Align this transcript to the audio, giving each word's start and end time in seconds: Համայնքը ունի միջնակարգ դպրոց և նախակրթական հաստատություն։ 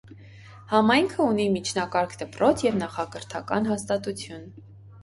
Համայնքը 0.71 1.27
ունի 1.33 1.45
միջնակարգ 1.57 2.17
դպրոց 2.25 2.67
և 2.69 2.81
նախակրթական 2.83 3.73
հաստատություն։ 3.75 4.53